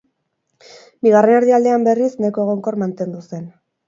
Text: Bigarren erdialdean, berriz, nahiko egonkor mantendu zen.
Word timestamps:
Bigarren 1.07 1.35
erdialdean, 1.39 1.85
berriz, 1.87 2.09
nahiko 2.23 2.47
egonkor 2.47 2.79
mantendu 2.85 3.21
zen. 3.27 3.45